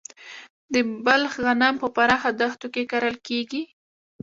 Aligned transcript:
د 0.73 0.75
بلخ 1.05 1.33
غنم 1.45 1.75
په 1.81 1.87
پراخه 1.95 2.31
دښتو 2.41 2.67
کې 2.73 2.83
کرل 2.91 3.15
کیږي. 3.27 3.63